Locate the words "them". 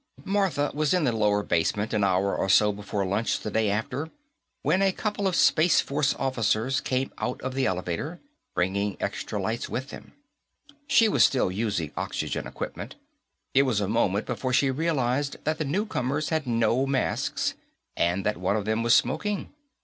9.89-10.13, 18.65-18.81